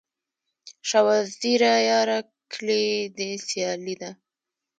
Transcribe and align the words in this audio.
شاه 0.89 1.03
وزیره 1.07 1.73
یاره، 1.89 2.19
کلي 2.51 2.85
دي 3.17 3.29
سیالي 3.47 3.95
ده 4.01 4.11